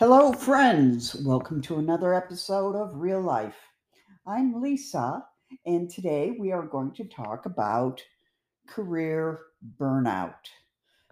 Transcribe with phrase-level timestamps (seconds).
[0.00, 1.14] Hello, friends.
[1.14, 3.58] Welcome to another episode of Real Life.
[4.26, 5.22] I'm Lisa,
[5.66, 8.02] and today we are going to talk about
[8.66, 9.40] career
[9.78, 10.36] burnout.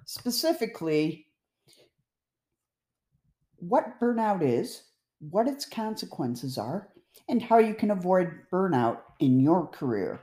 [0.06, 1.26] Specifically,
[3.56, 4.84] what burnout is,
[5.18, 6.88] what its consequences are,
[7.28, 10.18] and how you can avoid burnout in your career.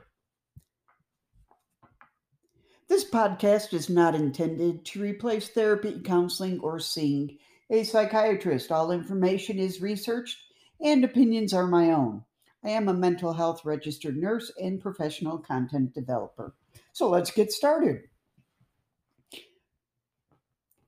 [2.88, 7.38] This podcast is not intended to replace therapy, counseling, or seeing
[7.70, 8.70] a psychiatrist.
[8.70, 10.38] All information is researched
[10.80, 12.22] and opinions are my own.
[12.64, 16.54] I am a mental health registered nurse and professional content developer.
[16.92, 18.02] So let's get started.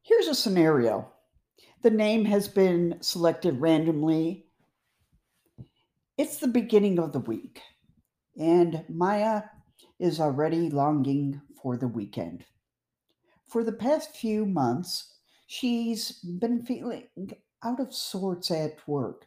[0.03, 1.13] Here's a scenario
[1.83, 4.47] the name has been selected randomly.
[6.17, 7.61] It's the beginning of the week,
[8.37, 9.43] and Maya
[10.01, 12.45] is already longing for the weekend.
[13.47, 15.18] For the past few months,
[15.49, 17.09] she's been feeling
[17.65, 19.27] out of sorts at work,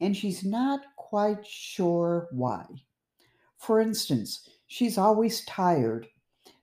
[0.00, 2.64] and she's not quite sure why.
[3.58, 6.08] For instance, she's always tired.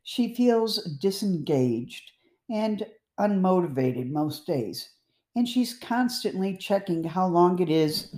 [0.01, 2.11] She feels disengaged
[2.49, 2.85] and
[3.19, 4.89] unmotivated most days,
[5.35, 8.13] and she's constantly checking how long it is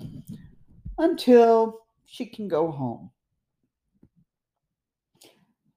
[0.98, 3.12] until she can go home.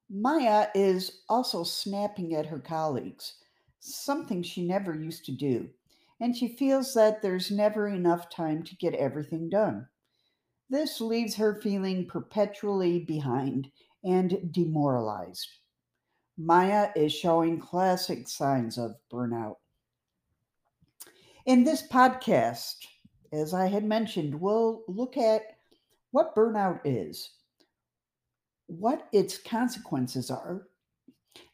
[0.09, 3.38] Maya is also snapping at her colleagues
[3.79, 5.69] something she never used to do,
[6.19, 9.87] and she feels that there's never enough time to get everything done.
[10.69, 13.71] This leaves her feeling perpetually behind
[14.03, 15.47] and demoralized.
[16.37, 19.55] Maya is showing classic signs of burnout.
[21.45, 22.75] In this podcast,
[23.33, 25.57] as I had mentioned, we'll look at
[26.11, 27.31] what burnout is,
[28.67, 30.67] what its consequences are,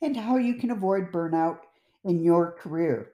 [0.01, 1.59] and how you can avoid burnout
[2.05, 3.11] in your career.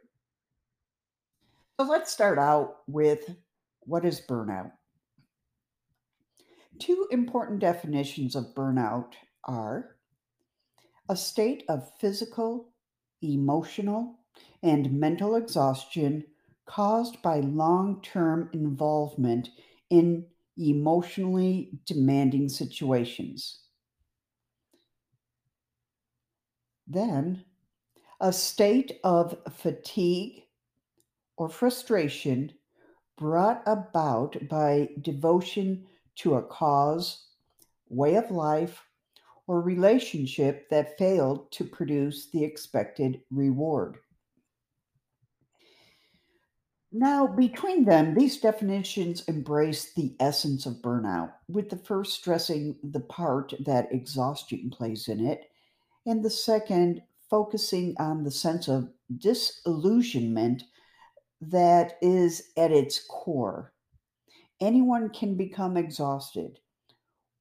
[1.80, 3.36] So let's start out with
[3.82, 4.72] what is burnout?
[6.80, 9.14] Two important definitions of burnout
[9.46, 9.96] are
[11.10, 12.70] a state of physical,
[13.22, 14.20] emotional,
[14.64, 16.24] and mental exhaustion
[16.66, 19.50] caused by long term involvement
[19.90, 20.26] in
[20.58, 23.62] emotionally demanding situations.
[26.88, 27.46] Then,
[28.22, 30.44] a state of fatigue
[31.38, 32.54] or frustration
[33.18, 37.26] brought about by devotion to a cause,
[37.90, 38.84] way of life,
[39.48, 43.98] or relationship that failed to produce the expected reward.
[46.92, 53.00] Now, between them, these definitions embrace the essence of burnout, with the first stressing the
[53.00, 55.50] part that exhaustion plays in it,
[56.06, 60.64] and the second focusing on the sense of disillusionment
[61.42, 63.74] that is at its core.
[64.60, 66.60] Anyone can become exhausted.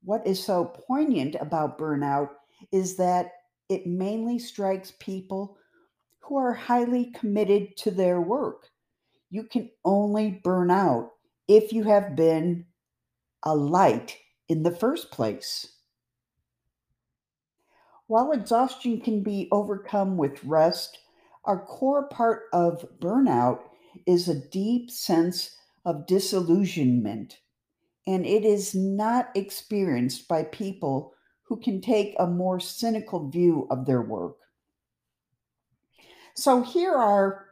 [0.02, 2.30] What is so poignant about burnout
[2.72, 3.32] is that
[3.68, 5.58] it mainly strikes people
[6.20, 8.68] who are highly committed to their work.
[9.28, 11.10] You can only burn out
[11.48, 12.64] if you have been
[13.42, 14.16] a light
[14.48, 15.79] in the first place.
[18.10, 20.98] While exhaustion can be overcome with rest,
[21.44, 23.60] our core part of burnout
[24.04, 25.54] is a deep sense
[25.84, 27.38] of disillusionment,
[28.08, 33.86] and it is not experienced by people who can take a more cynical view of
[33.86, 34.38] their work.
[36.34, 37.46] So, here are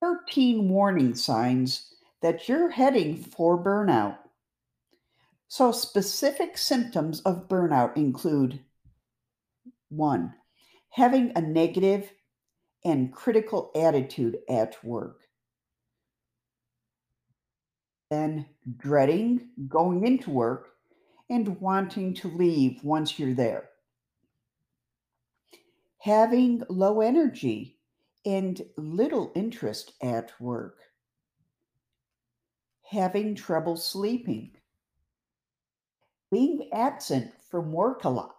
[0.00, 1.92] 13 warning signs
[2.22, 4.16] that you're heading for burnout.
[5.46, 8.60] So, specific symptoms of burnout include
[9.96, 10.34] one,
[10.90, 12.12] having a negative
[12.84, 15.20] and critical attitude at work.
[18.10, 18.46] Then,
[18.76, 20.68] dreading going into work
[21.30, 23.70] and wanting to leave once you're there.
[25.98, 27.78] Having low energy
[28.26, 30.78] and little interest at work.
[32.82, 34.52] Having trouble sleeping.
[36.30, 38.33] Being absent from work a lot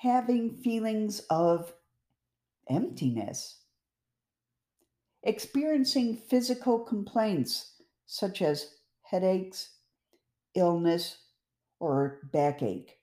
[0.00, 1.72] having feelings of
[2.70, 3.62] emptiness,
[5.24, 7.72] experiencing physical complaints
[8.06, 9.70] such as headaches,
[10.54, 11.18] illness,
[11.80, 12.96] or backache,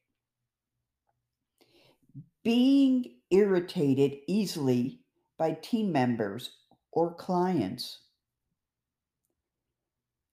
[2.44, 5.02] being irritated easily
[5.38, 6.58] by team members
[6.94, 8.00] or clients,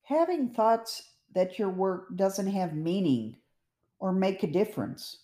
[0.05, 3.35] having thoughts that your work doesn't have meaning
[3.99, 5.22] or make a difference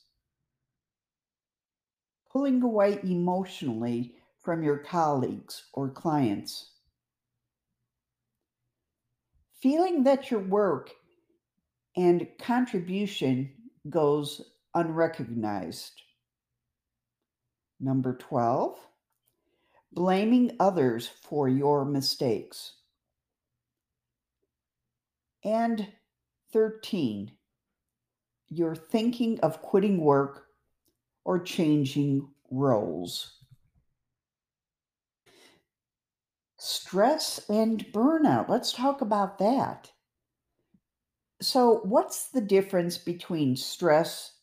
[2.30, 6.70] pulling away emotionally from your colleagues or clients.
[9.60, 10.90] Feeling that your work
[11.96, 13.50] and contribution
[13.90, 14.40] goes
[14.75, 16.00] unrecognized.
[17.80, 18.76] Number 12,
[19.92, 22.75] blaming others for your mistakes.
[25.44, 25.88] And
[26.52, 27.32] 13,
[28.48, 30.48] you're thinking of quitting work
[31.28, 33.42] or changing roles.
[36.56, 38.48] Stress and burnout.
[38.48, 39.92] Let's talk about that.
[41.42, 44.36] So, what's the difference between stress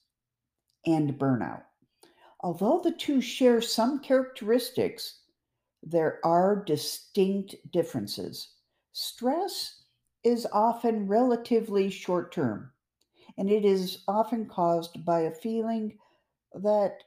[0.85, 1.63] and burnout?
[2.41, 5.21] Although the two share some characteristics,
[5.81, 8.57] there are distinct differences.
[8.91, 9.85] Stress
[10.23, 12.71] is often relatively short term,
[13.39, 15.97] and it is often caused by a feeling
[16.56, 17.04] that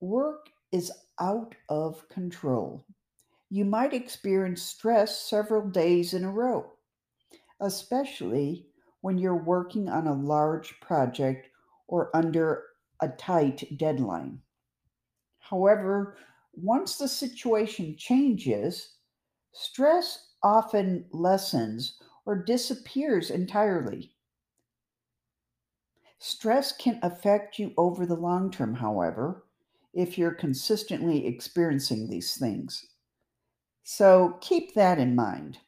[0.00, 2.84] work is out of control.
[3.48, 6.72] You might experience stress several days in a row,
[7.60, 8.66] especially
[9.00, 11.48] when you're working on a large project
[11.88, 12.64] or under
[13.00, 14.40] a tight deadline.
[15.38, 16.16] However,
[16.52, 18.96] once the situation changes,
[19.52, 24.14] stress often lessens or disappears entirely.
[26.22, 29.46] Stress can affect you over the long term, however,
[29.94, 32.84] if you're consistently experiencing these things.
[33.84, 35.58] So keep that in mind.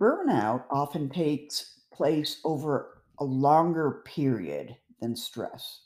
[0.00, 5.82] Burnout often takes place over a longer period than stress.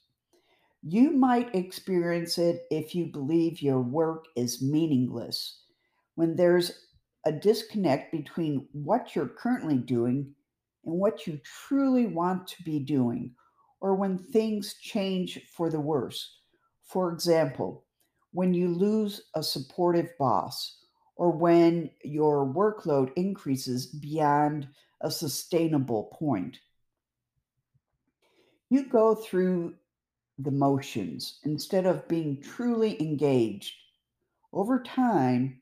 [0.83, 5.63] You might experience it if you believe your work is meaningless,
[6.17, 6.87] when there's
[7.25, 10.35] a disconnect between what you're currently doing
[10.87, 13.35] and what you truly want to be doing,
[13.81, 16.41] or when things change for the worse.
[16.85, 17.85] For example,
[18.33, 20.79] when you lose a supportive boss,
[21.17, 24.69] or when your workload increases beyond
[25.01, 26.59] a sustainable point.
[28.71, 29.75] You go through
[30.39, 33.75] the motions instead of being truly engaged.
[34.53, 35.61] Over time,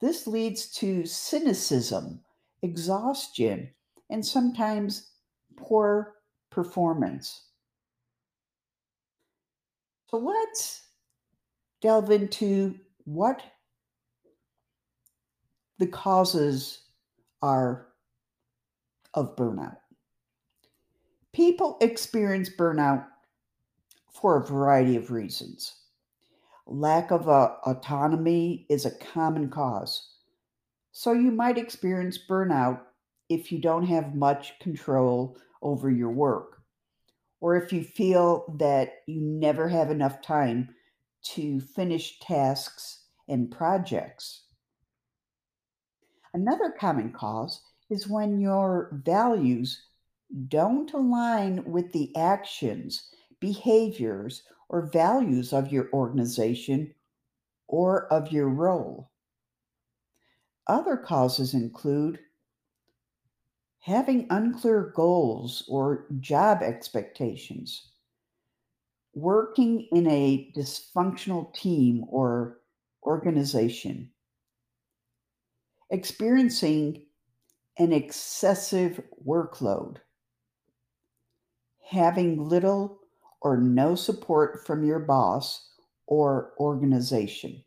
[0.00, 2.20] this leads to cynicism,
[2.62, 3.70] exhaustion,
[4.10, 5.10] and sometimes
[5.56, 6.14] poor
[6.50, 7.44] performance.
[10.10, 10.82] So let's
[11.80, 12.74] delve into
[13.04, 13.42] what
[15.78, 16.84] the causes
[17.42, 17.88] are
[19.14, 19.76] of burnout.
[21.32, 23.06] People experience burnout
[24.12, 25.74] for a variety of reasons.
[26.66, 30.14] Lack of uh, autonomy is a common cause.
[30.92, 32.80] So you might experience burnout
[33.28, 36.62] if you don't have much control over your work,
[37.40, 40.74] or if you feel that you never have enough time
[41.22, 44.44] to finish tasks and projects.
[46.34, 49.82] Another common cause is when your values
[50.48, 53.08] don't align with the actions,
[53.40, 56.94] behaviors, or values of your organization
[57.66, 59.10] or of your role.
[60.66, 62.18] Other causes include
[63.80, 67.90] having unclear goals or job expectations,
[69.14, 72.60] working in a dysfunctional team or
[73.04, 74.10] organization,
[75.90, 77.06] experiencing
[77.78, 79.96] an excessive workload,
[81.88, 82.98] having little
[83.40, 85.70] or no support from your boss
[86.06, 87.64] or organization,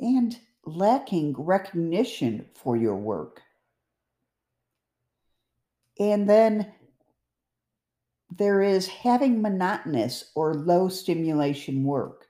[0.00, 3.40] and lacking recognition for your work.
[5.98, 6.72] And then
[8.36, 12.26] there is having monotonous or low stimulation work.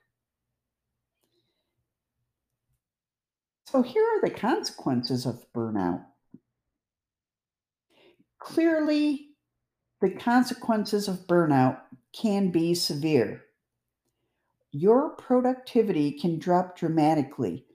[3.65, 6.05] So, here are the consequences of burnout.
[8.39, 9.31] Clearly,
[9.99, 11.79] the consequences of burnout
[12.13, 13.43] can be severe.
[14.71, 17.66] Your productivity can drop dramatically,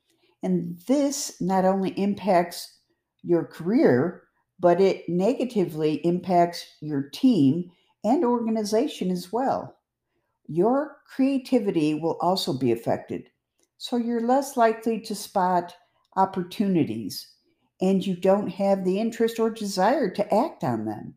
[0.43, 2.79] and this not only impacts
[3.23, 4.25] your career,
[4.59, 7.71] but it negatively impacts your team
[8.05, 9.77] and organization as well.
[10.47, 13.31] Your creativity will also be affected,
[13.79, 15.75] so you're less likely to spot
[16.17, 17.33] opportunities
[17.81, 21.15] and you don't have the interest or desire to act on them.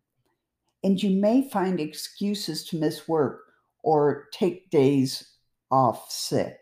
[0.84, 3.42] And you may find excuses to miss work
[3.84, 5.32] or take days
[5.70, 6.60] off sick.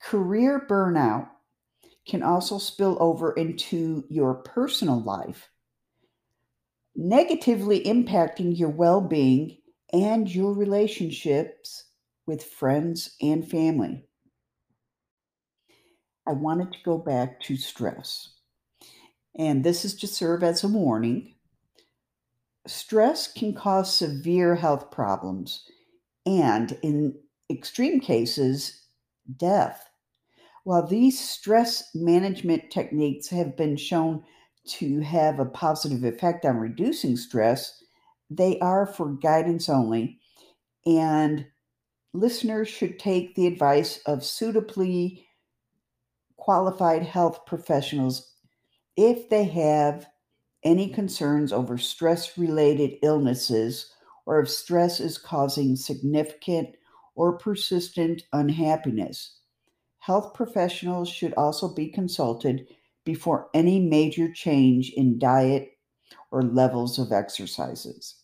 [0.00, 1.28] Career burnout
[2.08, 5.50] can also spill over into your personal life,
[6.96, 9.58] negatively impacting your well being
[9.92, 11.84] and your relationships
[12.26, 14.04] with friends and family.
[16.26, 18.34] I wanted to go back to stress.
[19.38, 21.34] And this is to serve as a warning.
[22.66, 25.64] Stress can cause severe health problems
[26.26, 27.14] and, in
[27.50, 28.82] extreme cases,
[29.38, 29.87] death.
[30.68, 34.22] While these stress management techniques have been shown
[34.66, 37.82] to have a positive effect on reducing stress,
[38.28, 40.20] they are for guidance only,
[40.84, 41.46] and
[42.12, 45.26] listeners should take the advice of suitably
[46.36, 48.34] qualified health professionals
[48.94, 50.06] if they have
[50.64, 53.90] any concerns over stress related illnesses
[54.26, 56.76] or if stress is causing significant
[57.14, 59.37] or persistent unhappiness.
[60.08, 62.66] Health professionals should also be consulted
[63.04, 65.72] before any major change in diet
[66.30, 68.14] or levels of exercises.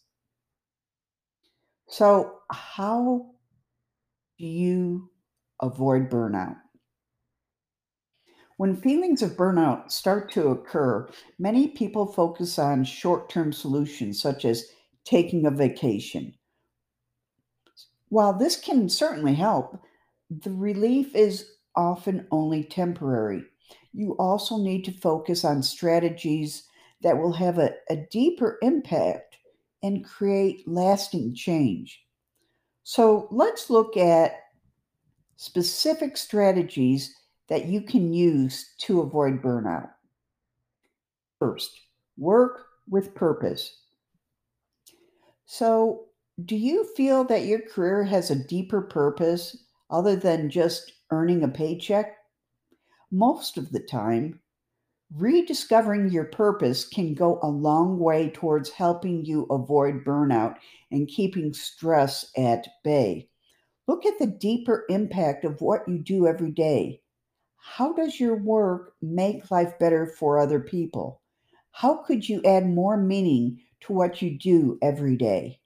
[1.86, 3.26] So, how
[4.38, 5.10] do you
[5.60, 6.56] avoid burnout?
[8.56, 14.46] When feelings of burnout start to occur, many people focus on short term solutions such
[14.46, 14.68] as
[15.04, 16.32] taking a vacation.
[18.08, 19.78] While this can certainly help,
[20.30, 23.44] the relief is often only temporary.
[23.92, 26.64] You also need to focus on strategies
[27.02, 29.36] that will have a, a deeper impact
[29.82, 32.02] and create lasting change.
[32.82, 34.40] So let's look at
[35.36, 37.14] specific strategies
[37.48, 39.90] that you can use to avoid burnout.
[41.38, 41.78] First,
[42.16, 43.80] work with purpose.
[45.46, 46.06] So,
[46.44, 49.56] do you feel that your career has a deeper purpose
[49.90, 52.16] other than just earning a paycheck?
[53.10, 54.40] Most of the time,
[55.14, 60.56] rediscovering your purpose can go a long way towards helping you avoid burnout
[60.90, 63.28] and keeping stress at bay.
[63.86, 67.02] Look at the deeper impact of what you do every day.
[67.56, 71.22] How does your work make life better for other people?
[71.70, 75.60] How could you add more meaning to what you do every day?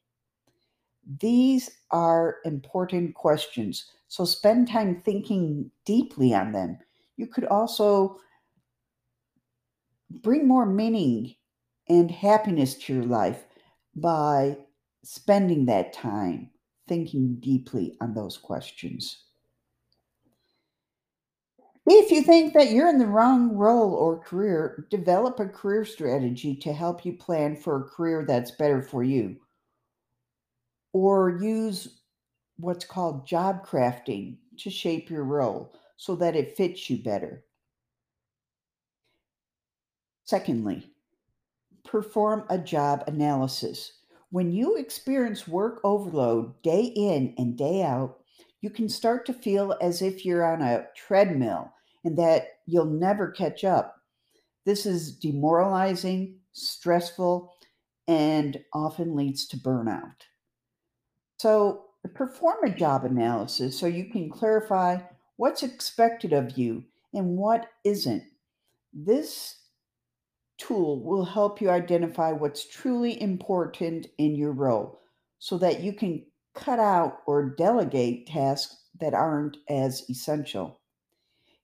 [1.21, 6.79] These are important questions, so spend time thinking deeply on them.
[7.17, 8.19] You could also
[10.11, 11.35] bring more meaning
[11.88, 13.47] and happiness to your life
[13.97, 14.59] by
[15.03, 16.50] spending that time
[16.87, 19.25] thinking deeply on those questions.
[21.87, 26.55] If you think that you're in the wrong role or career, develop a career strategy
[26.57, 29.37] to help you plan for a career that's better for you.
[31.00, 32.00] Or use
[32.57, 37.45] what's called job crafting to shape your role so that it fits you better.
[40.25, 40.90] Secondly,
[41.85, 43.93] perform a job analysis.
[44.31, 48.19] When you experience work overload day in and day out,
[48.61, 51.73] you can start to feel as if you're on a treadmill
[52.05, 54.02] and that you'll never catch up.
[54.64, 57.55] This is demoralizing, stressful,
[58.09, 60.23] and often leads to burnout.
[61.38, 64.99] So, perform a job analysis so you can clarify
[65.37, 68.25] what's expected of you and what isn't.
[68.92, 69.57] This
[70.59, 75.00] tool will help you identify what's truly important in your role
[75.38, 80.80] so that you can cut out or delegate tasks that aren't as essential.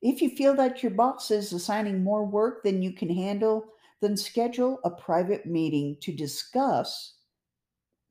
[0.03, 3.65] If you feel that your boss is assigning more work than you can handle,
[4.01, 7.17] then schedule a private meeting to discuss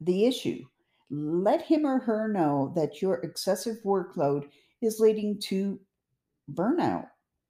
[0.01, 0.65] the issue.
[1.15, 4.49] Let him or her know that your excessive workload
[4.81, 5.79] is leading to
[6.51, 7.05] burnout.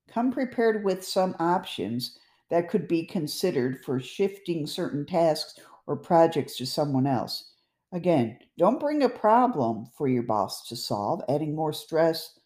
[0.10, 6.58] Come prepared with some options that could be considered for shifting certain tasks or projects
[6.58, 7.52] to someone else.
[7.94, 12.38] Again, don't bring a problem for your boss to solve, adding more stress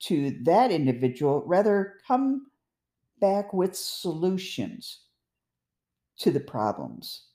[0.00, 1.42] to that individual.
[1.46, 2.48] Rather, come
[3.20, 5.04] back with solutions
[6.18, 7.28] to the problems.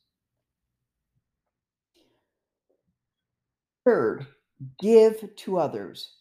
[3.87, 4.27] Third,
[4.81, 6.15] give to others.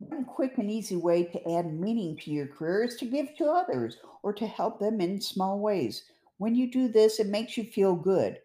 [0.00, 3.46] One quick and easy way to add meaning to your career is to give to
[3.46, 6.04] others or to help them in small ways.
[6.36, 8.40] When you do this, it makes you feel good.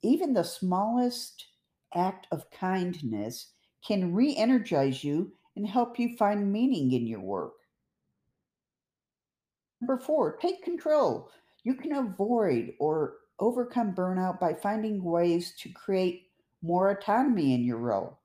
[0.00, 1.48] Even the smallest
[1.94, 3.52] act of kindness
[3.86, 7.56] can re energize you and help you find meaning in your work.
[9.82, 11.30] Number four, take control.
[11.62, 16.27] You can avoid or overcome burnout by finding ways to create
[16.62, 18.18] more autonomy in your role.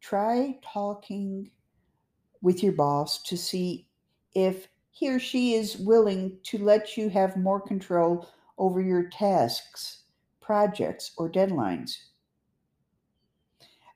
[0.00, 1.50] Try talking
[2.40, 3.88] with your boss to see
[4.34, 10.04] if he or she is willing to let you have more control over your tasks,
[10.40, 11.96] projects, or deadlines.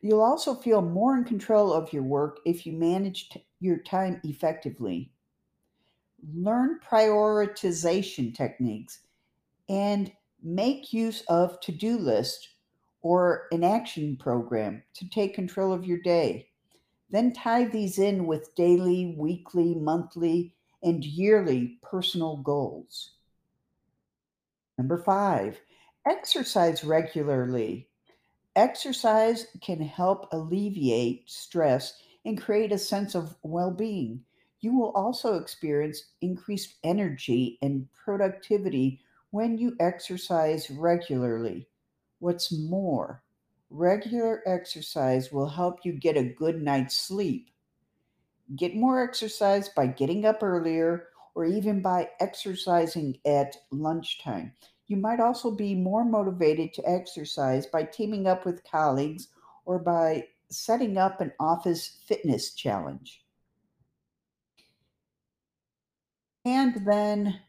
[0.00, 4.20] You'll also feel more in control of your work if you manage t- your time
[4.24, 5.12] effectively.
[6.34, 9.00] Learn prioritization techniques
[9.68, 10.12] and
[10.42, 12.48] make use of to-do list
[13.02, 16.48] or an action program to take control of your day.
[17.10, 23.10] Then tie these in with daily, weekly, monthly, and yearly personal goals.
[24.78, 25.60] Number five,
[26.06, 27.88] exercise regularly.
[28.56, 31.94] Exercise can help alleviate stress
[32.24, 34.22] and create a sense of well being.
[34.60, 41.66] You will also experience increased energy and productivity when you exercise regularly.
[42.22, 43.24] What's more,
[43.68, 47.50] regular exercise will help you get a good night's sleep.
[48.54, 54.52] Get more exercise by getting up earlier or even by exercising at lunchtime.
[54.86, 59.26] You might also be more motivated to exercise by teaming up with colleagues
[59.64, 63.24] or by setting up an office fitness challenge.
[66.44, 67.40] And then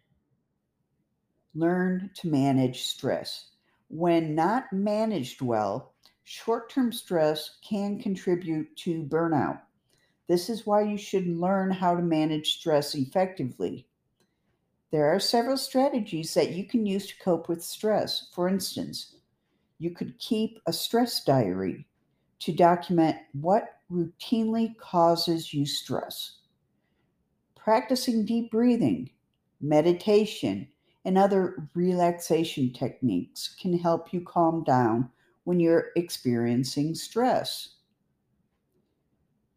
[1.53, 3.52] learn to manage stress.
[3.95, 9.62] When not managed well, short term stress can contribute to burnout.
[10.27, 13.85] This is why you should learn how to manage stress effectively.
[14.89, 18.29] There are several strategies that you can use to cope with stress.
[18.33, 19.17] For instance,
[19.77, 21.85] you could keep a stress diary
[22.39, 26.39] to document what routinely causes you stress.
[27.55, 29.12] Practicing deep breathing,
[29.62, 30.67] meditation,
[31.05, 35.10] and other relaxation techniques can help you calm down
[35.43, 37.75] when you're experiencing stress.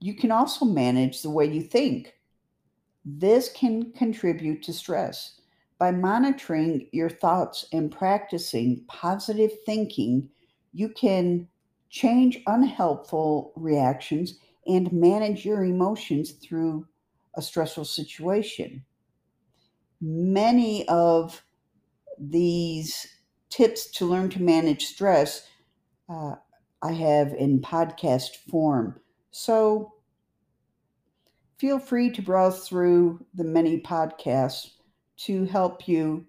[0.01, 2.15] You can also manage the way you think.
[3.05, 5.41] This can contribute to stress.
[5.79, 10.29] By monitoring your thoughts and practicing positive thinking,
[10.73, 11.49] you can
[11.91, 16.87] change unhelpful reactions and manage your emotions through
[17.35, 18.85] a stressful situation
[20.07, 21.43] many of
[22.19, 23.07] these
[23.51, 25.49] tips to learn to manage stress
[26.09, 26.37] uh,
[26.83, 29.01] I have in podcast form.
[29.33, 29.95] So
[31.59, 34.71] feel free to browse through the many podcasts
[35.19, 36.25] to help you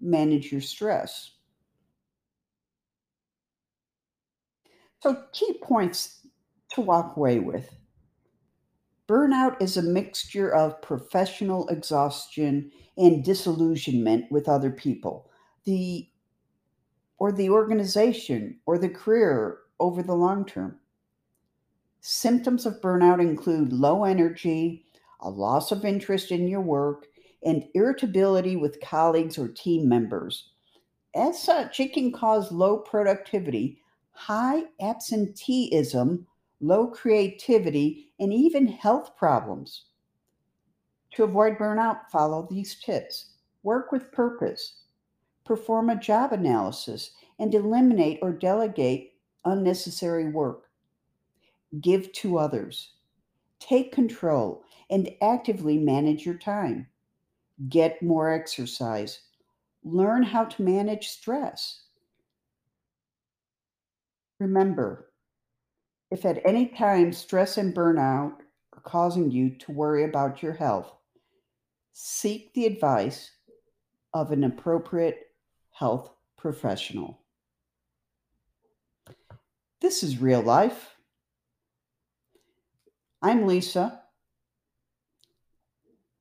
[0.00, 1.32] manage your stress.
[5.02, 6.26] So, key points
[6.72, 7.70] to walk away with.
[9.08, 15.30] Burnout is a mixture of professional exhaustion and disillusionment with other people,
[15.64, 16.08] the
[17.18, 20.78] or the organization or the career over the long term.
[22.00, 24.84] Symptoms of burnout include low energy,
[25.20, 27.06] a loss of interest in your work,
[27.44, 30.50] and irritability with colleagues or team members.
[31.14, 33.78] As such, it can cause low productivity,
[34.12, 36.26] high absenteeism,
[36.60, 39.86] low creativity, and even health problems.
[41.14, 43.30] To avoid burnout, follow these tips
[43.62, 44.82] work with purpose,
[45.44, 50.70] perform a job analysis, and eliminate or delegate unnecessary work.
[51.80, 52.92] Give to others.
[53.58, 56.86] Take control and actively manage your time.
[57.68, 59.20] Get more exercise.
[59.82, 61.82] Learn how to manage stress.
[64.38, 65.10] Remember,
[66.10, 68.32] if at any time stress and burnout
[68.72, 70.92] are causing you to worry about your health,
[71.92, 73.30] seek the advice
[74.14, 75.26] of an appropriate
[75.72, 77.20] health professional.
[79.80, 80.96] This is real life.
[83.20, 84.00] I'm Lisa.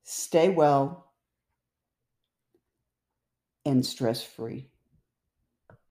[0.03, 1.11] Stay well
[3.65, 4.69] and stress free.